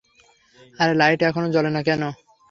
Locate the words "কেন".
1.87-2.01